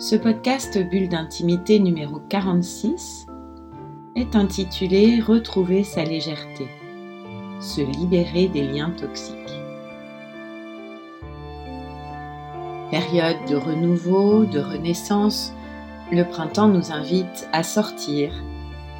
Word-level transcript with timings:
Ce 0.00 0.16
podcast 0.16 0.78
Bulle 0.78 1.10
d'intimité 1.10 1.78
numéro 1.78 2.20
46 2.30 3.26
est 4.16 4.34
intitulé 4.34 5.20
Retrouver 5.20 5.84
sa 5.84 6.04
légèreté, 6.04 6.68
se 7.60 7.82
libérer 7.82 8.48
des 8.48 8.62
liens 8.62 8.92
toxiques. 8.92 9.36
Période 12.90 13.36
de 13.46 13.56
renouveau, 13.56 14.46
de 14.46 14.58
renaissance, 14.58 15.52
le 16.10 16.24
printemps 16.24 16.68
nous 16.68 16.92
invite 16.92 17.46
à 17.52 17.62
sortir, 17.62 18.32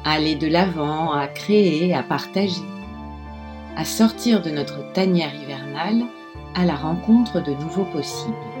à 0.05 0.11
aller 0.11 0.35
de 0.35 0.47
l'avant, 0.47 1.13
à 1.13 1.27
créer, 1.27 1.95
à 1.95 2.03
partager, 2.03 2.61
à 3.75 3.85
sortir 3.85 4.43
de 4.43 4.51
notre 4.51 4.93
tanière 4.93 5.33
hivernale 5.33 6.03
à 6.53 6.63
la 6.63 6.75
rencontre 6.75 7.41
de 7.41 7.53
nouveaux 7.53 7.85
possibles. 7.85 8.60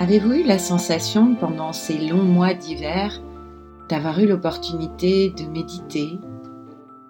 Avez-vous 0.00 0.32
eu 0.32 0.42
la 0.44 0.58
sensation 0.58 1.34
pendant 1.34 1.74
ces 1.74 1.98
longs 1.98 2.22
mois 2.22 2.54
d'hiver 2.54 3.20
d'avoir 3.90 4.18
eu 4.18 4.26
l'opportunité 4.26 5.28
de 5.28 5.44
méditer, 5.44 6.18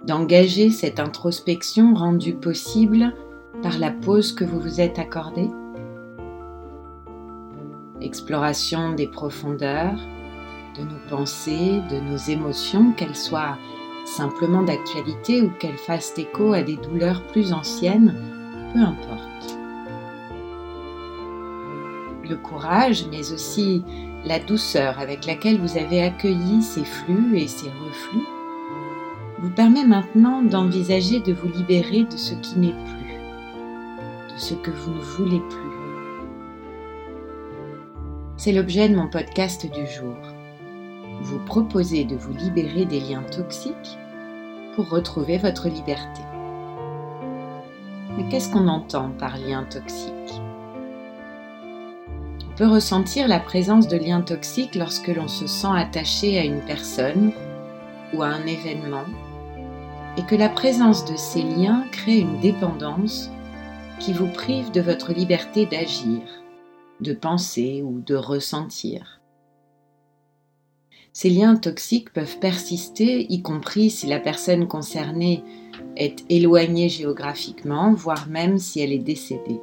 d'engager 0.04 0.70
cette 0.70 0.98
introspection 0.98 1.94
rendue 1.94 2.34
possible 2.34 3.14
par 3.62 3.78
la 3.78 3.92
pause 3.92 4.32
que 4.32 4.42
vous 4.42 4.58
vous 4.58 4.80
êtes 4.80 4.98
accordée? 4.98 5.50
Exploration 8.00 8.92
des 8.94 9.06
profondeurs, 9.06 10.00
de 10.76 10.82
nos 10.82 11.08
pensées, 11.08 11.80
de 11.92 12.00
nos 12.10 12.16
émotions, 12.16 12.90
qu'elles 12.90 13.14
soient 13.14 13.56
simplement 14.04 14.64
d'actualité 14.64 15.42
ou 15.42 15.50
qu'elles 15.60 15.78
fassent 15.78 16.18
écho 16.18 16.54
à 16.54 16.64
des 16.64 16.76
douleurs 16.76 17.22
plus 17.28 17.52
anciennes, 17.52 18.16
peu 18.74 18.80
importe 18.80 19.59
le 22.30 22.36
courage, 22.36 23.04
mais 23.10 23.32
aussi 23.32 23.82
la 24.24 24.38
douceur 24.38 24.98
avec 24.98 25.26
laquelle 25.26 25.60
vous 25.60 25.76
avez 25.76 26.02
accueilli 26.02 26.62
ces 26.62 26.84
flux 26.84 27.38
et 27.38 27.48
ces 27.48 27.68
reflux, 27.68 28.26
vous 29.40 29.50
permet 29.50 29.84
maintenant 29.84 30.42
d'envisager 30.42 31.20
de 31.20 31.32
vous 31.32 31.48
libérer 31.48 32.04
de 32.04 32.16
ce 32.16 32.34
qui 32.34 32.58
n'est 32.58 32.72
plus, 32.72 34.34
de 34.34 34.38
ce 34.38 34.54
que 34.54 34.70
vous 34.70 34.92
ne 34.92 35.00
voulez 35.00 35.40
plus. 35.40 35.70
C'est 38.36 38.52
l'objet 38.52 38.88
de 38.88 38.96
mon 38.96 39.08
podcast 39.08 39.66
du 39.70 39.86
jour. 39.86 40.16
Vous 41.22 41.38
proposer 41.40 42.04
de 42.04 42.16
vous 42.16 42.32
libérer 42.32 42.86
des 42.86 43.00
liens 43.00 43.24
toxiques 43.24 43.98
pour 44.74 44.88
retrouver 44.88 45.36
votre 45.36 45.68
liberté. 45.68 46.22
Mais 48.16 48.28
qu'est-ce 48.28 48.50
qu'on 48.50 48.68
entend 48.68 49.10
par 49.18 49.36
lien 49.36 49.64
toxique? 49.64 50.40
Ressentir 52.64 53.28
la 53.28 53.40
présence 53.40 53.88
de 53.88 53.96
liens 53.96 54.22
toxiques 54.22 54.74
lorsque 54.74 55.08
l'on 55.08 55.28
se 55.28 55.46
sent 55.46 55.68
attaché 55.74 56.38
à 56.38 56.44
une 56.44 56.60
personne 56.60 57.32
ou 58.12 58.22
à 58.22 58.28
un 58.28 58.46
événement 58.46 59.04
et 60.16 60.22
que 60.22 60.34
la 60.34 60.48
présence 60.48 61.04
de 61.04 61.16
ces 61.16 61.42
liens 61.42 61.84
crée 61.92 62.18
une 62.18 62.40
dépendance 62.40 63.30
qui 63.98 64.12
vous 64.12 64.26
prive 64.26 64.70
de 64.70 64.80
votre 64.80 65.12
liberté 65.12 65.66
d'agir, 65.66 66.20
de 67.00 67.12
penser 67.12 67.82
ou 67.82 68.00
de 68.00 68.14
ressentir. 68.14 69.20
Ces 71.12 71.30
liens 71.30 71.56
toxiques 71.56 72.12
peuvent 72.12 72.38
persister, 72.38 73.26
y 73.32 73.42
compris 73.42 73.90
si 73.90 74.06
la 74.06 74.20
personne 74.20 74.68
concernée 74.68 75.42
est 75.96 76.24
éloignée 76.28 76.88
géographiquement, 76.88 77.92
voire 77.92 78.28
même 78.28 78.58
si 78.58 78.80
elle 78.80 78.92
est 78.92 78.98
décédée. 78.98 79.60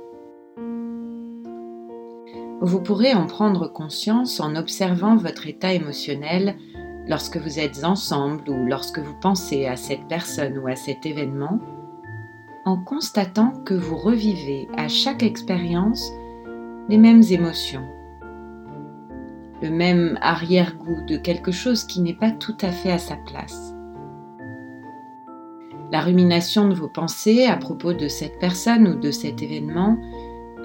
Vous 2.60 2.82
pourrez 2.82 3.14
en 3.14 3.28
prendre 3.28 3.68
conscience 3.68 4.40
en 4.40 4.56
observant 4.56 5.16
votre 5.16 5.46
état 5.46 5.74
émotionnel 5.74 6.56
lorsque 7.08 7.38
vous 7.38 7.60
êtes 7.60 7.84
ensemble 7.84 8.50
ou 8.50 8.66
lorsque 8.66 8.98
vous 8.98 9.14
pensez 9.22 9.68
à 9.68 9.76
cette 9.76 10.08
personne 10.08 10.58
ou 10.58 10.68
à 10.68 10.76
cet 10.76 11.06
événement, 11.06 11.60
en 12.66 12.78
constatant 12.78 13.54
que 13.64 13.76
vous 13.76 13.96
revivez 13.96 14.68
à 14.76 14.88
chaque 14.88 15.22
expérience 15.22 16.12
les 16.90 16.98
mêmes 16.98 17.24
émotions, 17.30 17.88
le 19.62 19.70
même 19.70 20.18
arrière-goût 20.22 21.06
de 21.06 21.18
quelque 21.18 21.52
chose 21.52 21.84
qui 21.84 22.02
n'est 22.02 22.18
pas 22.18 22.32
tout 22.32 22.58
à 22.62 22.72
fait 22.72 22.92
à 22.92 22.98
sa 22.98 23.18
place. 23.18 23.76
La 25.92 26.02
rumination 26.02 26.68
de 26.68 26.74
vos 26.74 26.90
pensées 26.90 27.46
à 27.46 27.56
propos 27.56 27.94
de 27.94 28.08
cette 28.08 28.40
personne 28.40 28.88
ou 28.88 29.00
de 29.00 29.12
cet 29.12 29.44
événement 29.44 29.98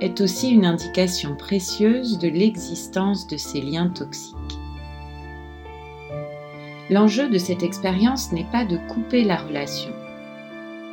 est 0.01 0.21
aussi 0.21 0.51
une 0.51 0.65
indication 0.65 1.37
précieuse 1.37 2.19
de 2.19 2.29
l'existence 2.29 3.27
de 3.27 3.37
ces 3.37 3.61
liens 3.61 3.89
toxiques. 3.89 4.37
L'enjeu 6.91 7.29
de 7.29 7.39
cette 7.39 7.63
expérience 7.63 8.33
n'est 8.33 8.49
pas 8.51 8.65
de 8.65 8.77
couper 8.77 9.25
la 9.25 9.37
relation. 9.37 9.93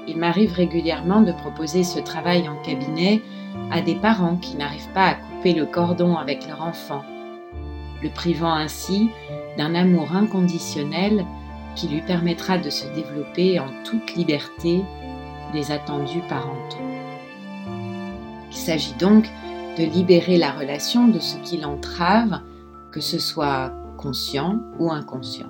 Il 0.07 0.17
m'arrive 0.17 0.53
régulièrement 0.53 1.21
de 1.21 1.31
proposer 1.31 1.83
ce 1.83 1.99
travail 1.99 2.47
en 2.47 2.55
cabinet 2.61 3.21
à 3.71 3.81
des 3.81 3.95
parents 3.95 4.37
qui 4.37 4.55
n'arrivent 4.55 4.93
pas 4.93 5.07
à 5.07 5.16
couper 5.16 5.53
le 5.53 5.66
cordon 5.66 6.16
avec 6.16 6.47
leur 6.47 6.61
enfant, 6.61 7.03
le 8.01 8.09
privant 8.09 8.53
ainsi 8.53 9.09
d'un 9.57 9.75
amour 9.75 10.16
inconditionnel 10.16 11.25
qui 11.75 11.87
lui 11.87 12.01
permettra 12.01 12.57
de 12.57 12.69
se 12.69 12.87
développer 12.93 13.59
en 13.59 13.67
toute 13.83 14.16
liberté 14.16 14.81
des 15.53 15.71
attendus 15.71 16.21
parentaux. 16.27 16.98
Il 18.49 18.57
s'agit 18.57 18.95
donc 18.95 19.29
de 19.77 19.83
libérer 19.83 20.37
la 20.37 20.51
relation 20.51 21.07
de 21.07 21.19
ce 21.19 21.37
qui 21.37 21.57
l'entrave, 21.57 22.41
que 22.91 23.01
ce 23.01 23.19
soit 23.19 23.71
conscient 23.97 24.59
ou 24.79 24.91
inconscient. 24.91 25.49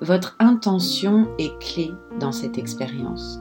Votre 0.00 0.34
intention 0.38 1.28
est 1.38 1.56
clé 1.60 1.92
dans 2.18 2.32
cette 2.32 2.58
expérience. 2.58 3.40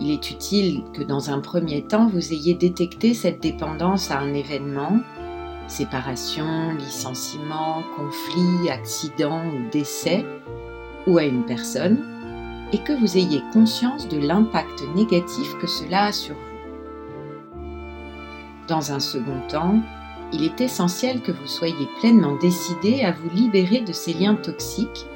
Il 0.00 0.10
est 0.10 0.30
utile 0.30 0.82
que 0.92 1.02
dans 1.02 1.30
un 1.30 1.38
premier 1.38 1.82
temps, 1.82 2.08
vous 2.08 2.32
ayez 2.32 2.54
détecté 2.54 3.14
cette 3.14 3.40
dépendance 3.40 4.10
à 4.10 4.18
un 4.18 4.34
événement, 4.34 4.98
séparation, 5.68 6.72
licenciement, 6.76 7.82
conflit, 7.96 8.70
accident 8.70 9.40
ou 9.46 9.70
décès, 9.70 10.26
ou 11.06 11.18
à 11.18 11.24
une 11.24 11.44
personne, 11.44 12.13
et 12.72 12.78
que 12.78 12.92
vous 12.92 13.16
ayez 13.16 13.42
conscience 13.52 14.08
de 14.08 14.18
l'impact 14.18 14.82
négatif 14.94 15.56
que 15.58 15.66
cela 15.66 16.06
a 16.06 16.12
sur 16.12 16.34
vous. 16.34 16.40
Dans 18.68 18.92
un 18.92 19.00
second 19.00 19.40
temps, 19.48 19.80
il 20.32 20.42
est 20.42 20.60
essentiel 20.60 21.20
que 21.20 21.32
vous 21.32 21.46
soyez 21.46 21.88
pleinement 22.00 22.36
décidé 22.36 23.02
à 23.02 23.12
vous 23.12 23.30
libérer 23.30 23.80
de 23.80 23.92
ces 23.92 24.14
liens 24.14 24.34
toxiques 24.34 25.06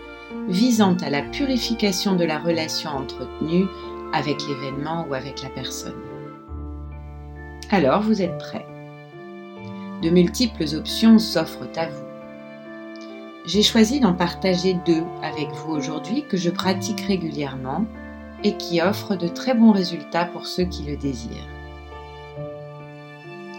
visant 0.48 0.96
à 1.02 1.10
la 1.10 1.22
purification 1.22 2.14
de 2.14 2.24
la 2.24 2.38
relation 2.38 2.90
entretenue 2.90 3.66
avec 4.12 4.38
l'événement 4.46 5.06
ou 5.08 5.14
avec 5.14 5.42
la 5.42 5.48
personne. 5.50 6.00
Alors 7.70 8.02
vous 8.02 8.22
êtes 8.22 8.38
prêt. 8.38 8.66
De 10.02 10.10
multiples 10.10 10.76
options 10.76 11.18
s'offrent 11.18 11.68
à 11.76 11.86
vous 11.86 12.07
j'ai 13.48 13.62
choisi 13.62 13.98
d'en 13.98 14.12
partager 14.12 14.74
deux 14.84 15.04
avec 15.22 15.48
vous 15.52 15.72
aujourd'hui 15.72 16.22
que 16.28 16.36
je 16.36 16.50
pratique 16.50 17.00
régulièrement 17.00 17.86
et 18.44 18.58
qui 18.58 18.82
offrent 18.82 19.16
de 19.16 19.26
très 19.26 19.54
bons 19.54 19.72
résultats 19.72 20.26
pour 20.26 20.46
ceux 20.46 20.64
qui 20.64 20.82
le 20.82 20.98
désirent. 20.98 21.48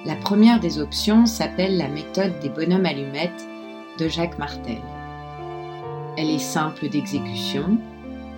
La 0.06 0.15
première 0.15 0.59
des 0.59 0.80
options 0.80 1.25
s'appelle 1.25 1.75
la 1.77 1.88
méthode 1.88 2.39
des 2.39 2.50
bonhommes 2.50 2.86
allumettes 2.86 3.47
de 3.97 4.07
Jacques 4.07 4.38
Martel. 4.38 4.77
Elle 6.18 6.30
est 6.30 6.38
simple 6.38 6.88
d'exécution 6.88 7.80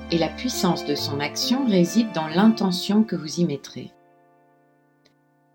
et 0.10 0.18
la 0.18 0.30
puissance 0.30 0.86
de 0.86 0.96
son 0.96 1.20
action 1.20 1.66
réside 1.68 2.14
dans 2.14 2.28
l'intention 2.28 3.04
que 3.04 3.18
vous 3.18 3.42
y 3.42 3.46
mettrez. 3.46 3.92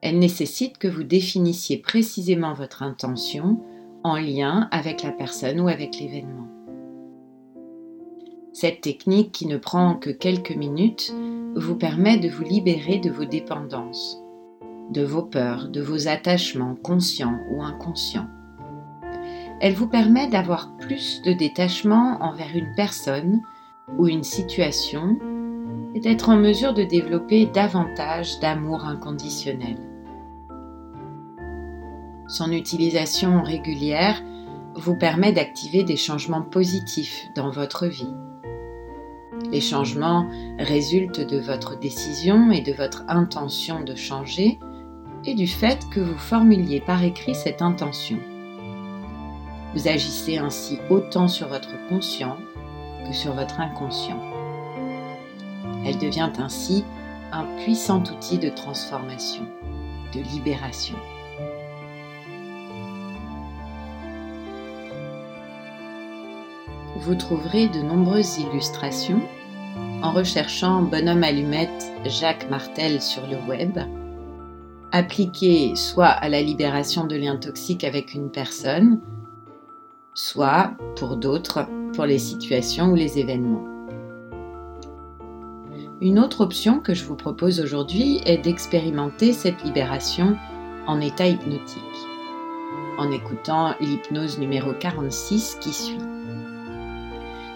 Elle 0.02 0.18
nécessite 0.18 0.76
que 0.76 0.88
vous 0.88 1.04
définissiez 1.04 1.78
précisément 1.78 2.52
votre 2.52 2.82
intention 2.82 3.60
en 4.06 4.16
lien 4.16 4.68
avec 4.70 5.02
la 5.02 5.10
personne 5.10 5.60
ou 5.60 5.66
avec 5.66 5.98
l'événement. 5.98 6.46
Cette 8.52 8.80
technique, 8.80 9.32
qui 9.32 9.46
ne 9.46 9.58
prend 9.58 9.96
que 9.96 10.10
quelques 10.10 10.54
minutes, 10.54 11.12
vous 11.56 11.74
permet 11.74 12.16
de 12.16 12.28
vous 12.28 12.44
libérer 12.44 12.98
de 12.98 13.10
vos 13.10 13.24
dépendances, 13.24 14.18
de 14.90 15.02
vos 15.02 15.22
peurs, 15.22 15.68
de 15.68 15.80
vos 15.80 16.06
attachements 16.06 16.76
conscients 16.76 17.38
ou 17.50 17.62
inconscients. 17.62 18.28
Elle 19.60 19.74
vous 19.74 19.88
permet 19.88 20.28
d'avoir 20.28 20.76
plus 20.76 21.20
de 21.22 21.32
détachement 21.32 22.18
envers 22.20 22.54
une 22.54 22.72
personne 22.76 23.42
ou 23.98 24.06
une 24.06 24.22
situation 24.22 25.18
et 25.94 26.00
d'être 26.00 26.28
en 26.28 26.36
mesure 26.36 26.74
de 26.74 26.84
développer 26.84 27.46
davantage 27.46 28.38
d'amour 28.38 28.84
inconditionnel. 28.84 29.95
Son 32.28 32.50
utilisation 32.50 33.42
régulière 33.42 34.20
vous 34.74 34.96
permet 34.96 35.32
d'activer 35.32 35.84
des 35.84 35.96
changements 35.96 36.42
positifs 36.42 37.28
dans 37.34 37.50
votre 37.50 37.86
vie. 37.86 38.14
Les 39.52 39.60
changements 39.60 40.28
résultent 40.58 41.20
de 41.20 41.38
votre 41.38 41.78
décision 41.78 42.50
et 42.50 42.62
de 42.62 42.72
votre 42.72 43.04
intention 43.08 43.84
de 43.84 43.94
changer 43.94 44.58
et 45.24 45.34
du 45.34 45.46
fait 45.46 45.88
que 45.90 46.00
vous 46.00 46.18
formuliez 46.18 46.80
par 46.80 47.02
écrit 47.04 47.34
cette 47.34 47.62
intention. 47.62 48.18
Vous 49.74 49.88
agissez 49.88 50.38
ainsi 50.38 50.78
autant 50.90 51.28
sur 51.28 51.48
votre 51.48 51.74
conscient 51.88 52.36
que 53.06 53.14
sur 53.14 53.34
votre 53.34 53.60
inconscient. 53.60 54.20
Elle 55.84 55.98
devient 55.98 56.30
ainsi 56.38 56.84
un 57.30 57.44
puissant 57.62 58.02
outil 58.02 58.38
de 58.38 58.48
transformation, 58.48 59.46
de 60.12 60.20
libération. 60.20 60.96
Vous 66.98 67.14
trouverez 67.14 67.68
de 67.68 67.80
nombreuses 67.80 68.38
illustrations 68.38 69.20
en 70.02 70.12
recherchant 70.12 70.80
Bonhomme 70.82 71.24
allumette 71.24 71.92
Jacques 72.06 72.48
Martel 72.48 73.02
sur 73.02 73.22
le 73.26 73.36
web, 73.46 73.78
appliquées 74.92 75.76
soit 75.76 76.06
à 76.06 76.30
la 76.30 76.40
libération 76.40 77.04
de 77.04 77.16
liens 77.16 77.36
toxiques 77.36 77.84
avec 77.84 78.14
une 78.14 78.30
personne, 78.30 79.00
soit 80.14 80.72
pour 80.96 81.16
d'autres, 81.16 81.68
pour 81.92 82.06
les 82.06 82.18
situations 82.18 82.92
ou 82.92 82.94
les 82.94 83.18
événements. 83.18 83.64
Une 86.00 86.18
autre 86.18 86.40
option 86.40 86.80
que 86.80 86.94
je 86.94 87.04
vous 87.04 87.16
propose 87.16 87.60
aujourd'hui 87.60 88.22
est 88.24 88.38
d'expérimenter 88.38 89.34
cette 89.34 89.62
libération 89.64 90.36
en 90.86 91.00
état 91.00 91.26
hypnotique, 91.26 91.82
en 92.96 93.10
écoutant 93.10 93.74
l'hypnose 93.80 94.38
numéro 94.38 94.72
46 94.72 95.58
qui 95.60 95.72
suit. 95.74 96.15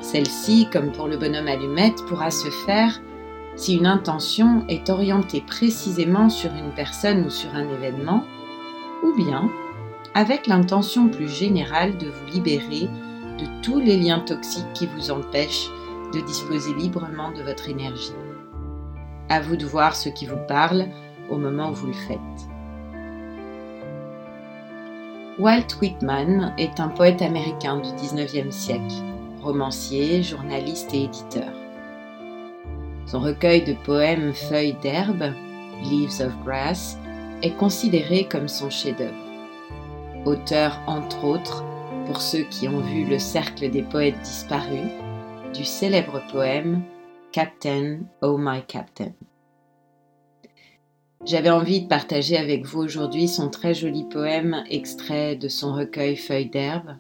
Celle-ci, 0.00 0.69
comme 0.73 0.93
pour 0.93 1.08
le 1.08 1.17
bonhomme 1.17 1.49
allumette, 1.49 2.05
pourra 2.06 2.31
se 2.31 2.49
faire 2.49 3.00
si 3.56 3.76
une 3.76 3.87
intention 3.87 4.64
est 4.69 4.88
orientée 4.88 5.43
précisément 5.47 6.31
sur 6.31 6.50
une 6.55 6.73
personne 6.75 7.26
ou 7.26 7.31
sur 7.31 7.55
un 7.55 7.69
événement, 7.69 8.25
ou 9.02 9.14
bien 9.14 9.50
avec 10.14 10.47
l'intention 10.47 11.08
plus 11.08 11.29
générale 11.29 11.97
de 11.99 12.08
vous 12.08 12.26
libérer 12.32 12.88
de 13.38 13.62
tous 13.62 13.79
les 13.79 13.97
liens 13.97 14.20
toxiques 14.20 14.73
qui 14.75 14.87
vous 14.87 15.11
empêchent 15.11 15.70
de 16.12 16.20
disposer 16.20 16.75
librement 16.75 17.31
de 17.32 17.43
votre 17.43 17.69
énergie. 17.69 18.12
À 19.29 19.41
vous 19.41 19.56
de 19.56 19.67
voir 19.67 19.94
ce 19.94 20.08
qui 20.08 20.26
vous 20.26 20.41
parle 20.49 20.87
au 21.31 21.37
moment 21.37 21.70
où 21.70 21.75
vous 21.75 21.87
le 21.88 21.93
faites. 21.93 22.19
Walt 25.38 25.79
Whitman 25.81 26.53
est 26.58 26.81
un 26.81 26.88
poète 26.88 27.23
américain 27.23 27.76
du 27.76 27.88
19e 27.91 28.50
siècle, 28.50 28.96
romancier, 29.42 30.22
journaliste 30.22 30.92
et 30.94 31.04
éditeur. 31.04 31.52
Son 33.06 33.20
recueil 33.20 33.62
de 33.64 33.75
poèmes 33.84 34.32
Feuilles 34.32 34.76
d'herbe, 34.82 35.32
Leaves 35.82 36.20
of 36.20 36.32
Grass, 36.44 36.98
est 37.42 37.56
considéré 37.56 38.25
comme 38.25 38.48
son 38.48 38.70
chef-d'œuvre. 38.70 39.14
Auteur 40.26 40.78
entre 40.87 41.25
autres, 41.25 41.64
pour 42.06 42.20
ceux 42.20 42.42
qui 42.42 42.69
ont 42.69 42.81
vu 42.81 43.04
le 43.04 43.19
cercle 43.19 43.70
des 43.70 43.82
poètes 43.82 44.20
disparus, 44.22 44.90
du 45.54 45.64
célèbre 45.64 46.22
poème 46.31 46.82
Captain, 47.32 48.00
oh 48.22 48.36
my 48.38 48.62
Captain. 48.66 49.12
J'avais 51.25 51.50
envie 51.50 51.82
de 51.82 51.88
partager 51.88 52.36
avec 52.36 52.64
vous 52.64 52.81
aujourd'hui 52.81 53.28
son 53.28 53.50
très 53.50 53.75
joli 53.75 54.04
poème 54.04 54.64
extrait 54.70 55.36
de 55.36 55.48
son 55.48 55.75
recueil 55.75 56.16
Feuilles 56.16 56.48
d'herbe, 56.48 56.96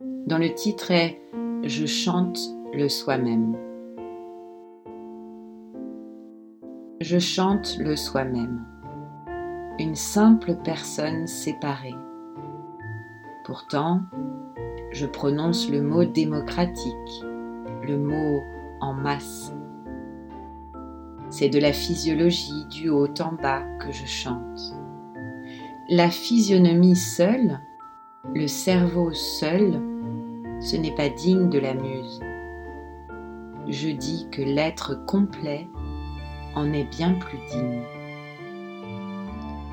dont 0.00 0.38
le 0.38 0.52
titre 0.54 0.90
est 0.90 1.20
Je 1.64 1.86
chante 1.86 2.38
le 2.72 2.88
soi-même. 2.88 3.56
Je 7.00 7.18
chante 7.18 7.76
le 7.78 7.96
soi-même, 7.96 8.64
une 9.78 9.96
simple 9.96 10.54
personne 10.62 11.26
séparée. 11.26 11.96
Pourtant, 13.44 14.02
je 14.92 15.06
prononce 15.06 15.68
le 15.68 15.82
mot 15.82 16.04
démocratique, 16.04 17.24
le 17.82 17.98
mot 17.98 18.42
en 18.80 18.94
masse. 18.94 19.52
C'est 21.28 21.48
de 21.50 21.58
la 21.58 21.72
physiologie 21.72 22.66
du 22.70 22.88
haut 22.88 23.12
en 23.20 23.32
bas 23.32 23.62
que 23.80 23.90
je 23.90 24.06
chante. 24.06 24.74
La 25.90 26.08
physionomie 26.08 26.96
seule, 26.96 27.58
le 28.34 28.46
cerveau 28.46 29.12
seul, 29.12 29.80
ce 30.60 30.76
n'est 30.76 30.94
pas 30.94 31.08
digne 31.08 31.48
de 31.48 31.58
la 31.58 31.74
muse. 31.74 32.20
Je 33.68 33.88
dis 33.88 34.26
que 34.30 34.42
l'être 34.42 34.94
complet 35.06 35.68
en 36.54 36.72
est 36.72 36.84
bien 36.84 37.12
plus 37.12 37.38
digne. 37.50 37.82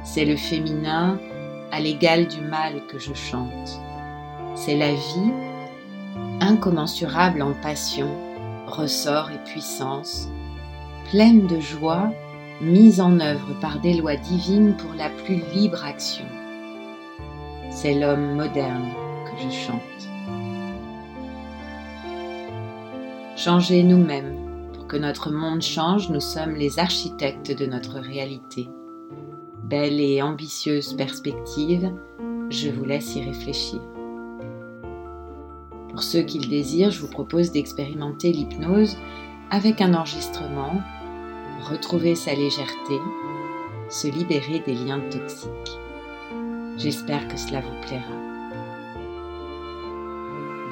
C'est 0.03 0.25
le 0.25 0.35
féminin 0.35 1.17
à 1.71 1.79
l'égal 1.79 2.27
du 2.27 2.41
mal 2.41 2.85
que 2.87 2.99
je 2.99 3.13
chante. 3.13 3.79
C'est 4.53 4.77
la 4.77 4.93
vie, 4.93 5.31
incommensurable 6.39 7.41
en 7.41 7.53
passion, 7.53 8.09
ressort 8.67 9.31
et 9.31 9.43
puissance, 9.49 10.29
pleine 11.09 11.47
de 11.47 11.59
joie, 11.59 12.11
mise 12.61 13.01
en 13.01 13.19
œuvre 13.19 13.53
par 13.59 13.79
des 13.79 13.95
lois 13.95 14.15
divines 14.15 14.75
pour 14.77 14.93
la 14.93 15.09
plus 15.09 15.41
libre 15.53 15.83
action. 15.83 16.25
C'est 17.71 17.95
l'homme 17.95 18.35
moderne 18.35 18.89
que 19.25 19.41
je 19.43 19.49
chante. 19.49 20.14
Changer 23.35 23.83
nous-mêmes. 23.83 24.71
Pour 24.73 24.87
que 24.87 24.95
notre 24.95 25.29
monde 25.29 25.61
change, 25.61 26.09
nous 26.09 26.21
sommes 26.21 26.55
les 26.55 26.79
architectes 26.79 27.51
de 27.51 27.65
notre 27.65 27.99
réalité. 27.99 28.69
Belle 29.65 29.99
et 29.99 30.21
ambitieuse 30.21 30.93
perspective, 30.93 31.91
je 32.49 32.69
vous 32.69 32.85
laisse 32.85 33.13
y 33.13 33.23
réfléchir. 33.25 33.81
Pour 35.89 36.01
ceux 36.01 36.21
qui 36.21 36.39
le 36.39 36.47
désirent, 36.47 36.91
je 36.91 37.01
vous 37.01 37.09
propose 37.09 37.51
d'expérimenter 37.51 38.31
l'hypnose 38.31 38.95
avec 39.51 39.81
un 39.81 39.95
enregistrement, 39.95 40.81
retrouver 41.69 42.15
sa 42.15 42.33
légèreté, 42.33 42.99
se 43.89 44.07
libérer 44.07 44.63
des 44.65 44.75
liens 44.75 45.01
toxiques. 45.11 45.77
J'espère 46.77 47.27
que 47.27 47.37
cela 47.37 47.59
vous 47.59 47.81
plaira. 47.85 48.34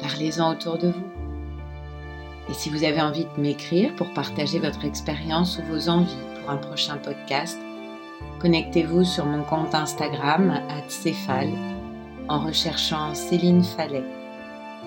parlez-en 0.00 0.52
autour 0.52 0.78
de 0.78 0.88
vous. 0.88 1.06
Et 2.48 2.54
si 2.54 2.70
vous 2.70 2.84
avez 2.84 3.00
envie 3.00 3.24
de 3.24 3.40
m'écrire 3.40 3.94
pour 3.96 4.12
partager 4.14 4.58
votre 4.58 4.84
expérience 4.84 5.58
ou 5.58 5.62
vos 5.72 5.88
envies 5.88 6.14
pour 6.40 6.50
un 6.50 6.56
prochain 6.56 6.96
podcast, 6.96 7.58
connectez-vous 8.40 9.04
sur 9.04 9.26
mon 9.26 9.44
compte 9.44 9.74
Instagram 9.74 10.60
@céphale 10.88 11.52
en 12.28 12.40
recherchant 12.40 13.14
Céline 13.14 13.62
Fallet 13.64 14.04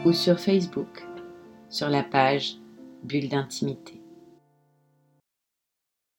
ou 0.05 0.13
sur 0.13 0.39
Facebook 0.39 1.05
sur 1.69 1.89
la 1.89 2.03
page 2.03 2.57
Bulle 3.03 3.29
d'intimité. 3.29 4.00